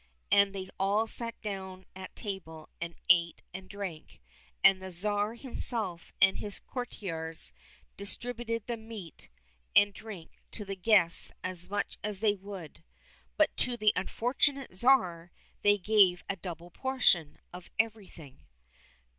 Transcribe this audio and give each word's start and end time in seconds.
And 0.31 0.55
they 0.55 0.67
all 0.79 1.05
sat 1.05 1.39
down 1.43 1.85
at 1.95 2.15
table 2.15 2.69
and 2.81 2.95
ate 3.07 3.43
and 3.53 3.69
drank, 3.69 4.19
and 4.63 4.81
the 4.81 4.91
Tsar 4.91 5.35
himself 5.35 6.11
and 6.19 6.39
his 6.39 6.59
courtiers 6.59 7.53
distributed 7.97 8.65
the 8.65 8.77
meat 8.77 9.29
and 9.75 9.93
drink 9.93 10.41
to 10.53 10.65
the 10.65 10.75
guests 10.75 11.31
as 11.43 11.69
much 11.69 11.99
as 12.03 12.19
they 12.19 12.33
would, 12.33 12.83
but 13.37 13.55
to 13.57 13.77
the 13.77 13.93
unfortunate 13.95 14.73
Tsar 14.75 15.31
they 15.61 15.77
gave 15.77 16.23
a 16.27 16.35
double 16.35 16.71
portion 16.71 17.37
of 17.53 17.69
every 17.77 18.07
thing. 18.07 18.47